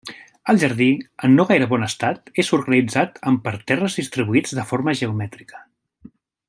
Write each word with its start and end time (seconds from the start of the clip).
El 0.51 0.59
jardí, 0.61 0.87
en 1.27 1.35
no 1.39 1.45
gaire 1.51 1.67
bon 1.73 1.85
estat, 1.87 2.31
és 2.45 2.51
organitzat 2.59 3.21
en 3.33 3.37
parterres 3.49 4.01
distribuïts 4.01 4.59
de 4.61 4.69
forma 4.73 4.97
geomètrica. 5.03 5.67